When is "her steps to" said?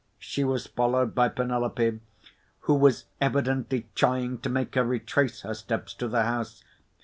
5.41-6.07